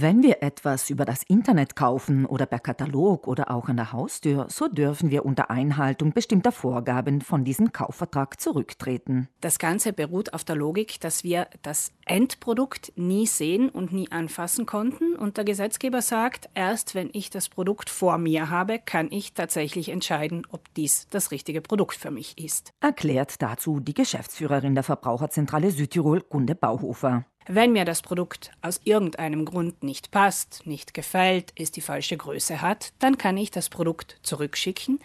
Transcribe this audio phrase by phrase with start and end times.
[0.00, 4.46] Wenn wir etwas über das Internet kaufen oder per Katalog oder auch an der Haustür,
[4.48, 9.28] so dürfen wir unter Einhaltung bestimmter Vorgaben von diesem Kaufvertrag zurücktreten.
[9.40, 14.66] Das Ganze beruht auf der Logik, dass wir das Endprodukt nie sehen und nie anfassen
[14.66, 15.16] konnten.
[15.16, 19.88] Und der Gesetzgeber sagt, erst wenn ich das Produkt vor mir habe, kann ich tatsächlich
[19.88, 22.72] entscheiden, ob dies das richtige Produkt für mich ist.
[22.80, 27.24] Erklärt dazu die Geschäftsführerin der Verbraucherzentrale Südtirol, Gunde Bauhofer.
[27.50, 32.60] Wenn mir das Produkt aus irgendeinem Grund nicht passt, nicht gefällt, es die falsche Größe
[32.60, 34.98] hat, dann kann ich das Produkt zurückschicken,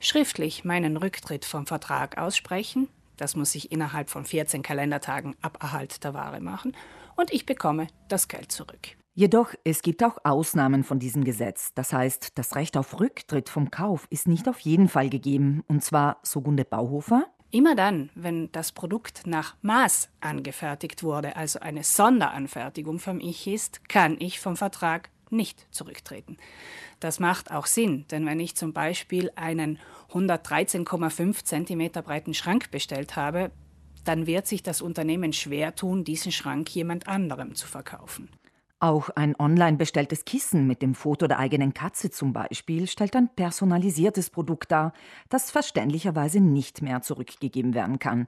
[0.00, 6.02] schriftlich meinen Rücktritt vom Vertrag aussprechen, das muss ich innerhalb von 14 Kalendertagen ab Erhalt
[6.02, 6.74] der Ware machen,
[7.16, 8.96] und ich bekomme das Geld zurück.
[9.12, 11.74] Jedoch, es gibt auch Ausnahmen von diesem Gesetz.
[11.74, 15.62] Das heißt, das Recht auf Rücktritt vom Kauf ist nicht auf jeden Fall gegeben.
[15.68, 21.58] Und zwar, so Gunde Bauhofer, Immer dann, wenn das Produkt nach Maß angefertigt wurde, also
[21.58, 26.36] eine Sonderanfertigung für mich ist, kann ich vom Vertrag nicht zurücktreten.
[27.00, 29.78] Das macht auch Sinn, denn wenn ich zum Beispiel einen
[30.12, 33.50] 113,5 cm breiten Schrank bestellt habe,
[34.04, 38.28] dann wird sich das Unternehmen schwer tun, diesen Schrank jemand anderem zu verkaufen.
[38.82, 43.28] Auch ein online bestelltes Kissen mit dem Foto der eigenen Katze zum Beispiel stellt ein
[43.28, 44.94] personalisiertes Produkt dar,
[45.28, 48.24] das verständlicherweise nicht mehr zurückgegeben werden kann.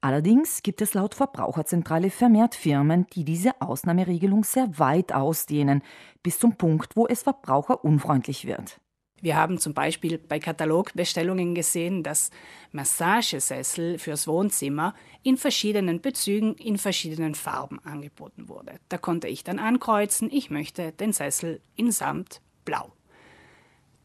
[0.00, 5.82] Allerdings gibt es laut Verbraucherzentrale vermehrt Firmen, die diese Ausnahmeregelung sehr weit ausdehnen,
[6.24, 8.80] bis zum Punkt, wo es verbraucherunfreundlich wird.
[9.22, 12.30] Wir haben zum Beispiel bei Katalogbestellungen gesehen, dass
[12.72, 18.80] Massagesessel fürs Wohnzimmer in verschiedenen Bezügen, in verschiedenen Farben angeboten wurde.
[18.88, 22.92] Da konnte ich dann ankreuzen, ich möchte den Sessel in Samt blau.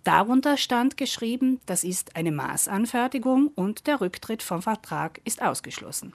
[0.03, 6.13] Darunter stand geschrieben, das ist eine Maßanfertigung und der Rücktritt vom Vertrag ist ausgeschlossen.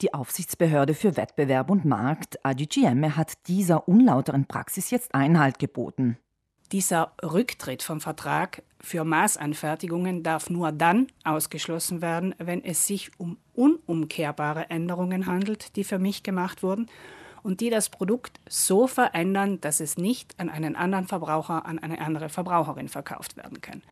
[0.00, 6.18] Die Aufsichtsbehörde für Wettbewerb und Markt, AGGM, hat dieser unlauteren Praxis jetzt Einhalt geboten.
[6.74, 13.36] Dieser Rücktritt vom Vertrag für Maßanfertigungen darf nur dann ausgeschlossen werden, wenn es sich um
[13.54, 16.90] unumkehrbare Änderungen handelt, die für mich gemacht wurden
[17.44, 22.00] und die das Produkt so verändern, dass es nicht an einen anderen Verbraucher, an eine
[22.00, 23.82] andere Verbraucherin verkauft werden kann.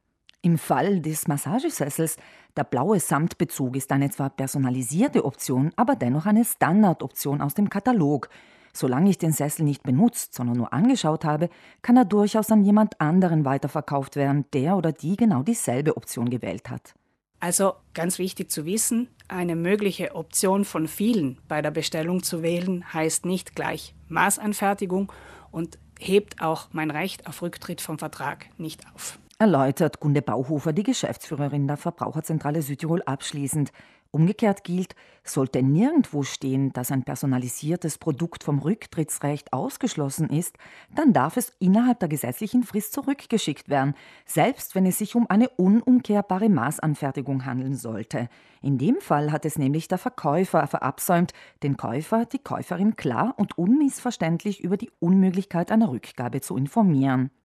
[0.40, 2.16] Im Fall des Massagesessels,
[2.56, 8.28] der blaue Samtbezug ist eine zwar personalisierte Option, aber dennoch eine Standardoption aus dem Katalog,
[8.72, 11.50] Solange ich den Sessel nicht benutzt, sondern nur angeschaut habe,
[11.82, 16.70] kann er durchaus an jemand anderen weiterverkauft werden, der oder die genau dieselbe Option gewählt
[16.70, 16.94] hat.
[17.38, 22.84] Also ganz wichtig zu wissen, eine mögliche Option von vielen bei der Bestellung zu wählen,
[22.94, 25.12] heißt nicht gleich Maßanfertigung
[25.50, 29.18] und hebt auch mein Recht auf Rücktritt vom Vertrag nicht auf.
[29.38, 33.72] Erläutert Gunde Bauhofer, die Geschäftsführerin der Verbraucherzentrale Südtirol, abschließend.
[34.14, 40.58] Umgekehrt gilt, sollte nirgendwo stehen, dass ein personalisiertes Produkt vom Rücktrittsrecht ausgeschlossen ist,
[40.94, 43.94] dann darf es innerhalb der gesetzlichen Frist zurückgeschickt werden,
[44.26, 48.28] selbst wenn es sich um eine unumkehrbare Maßanfertigung handeln sollte.
[48.60, 53.56] In dem Fall hat es nämlich der Verkäufer verabsäumt, den Käufer, die Käuferin klar und
[53.56, 57.32] unmissverständlich über die Unmöglichkeit einer Rückgabe zu informieren.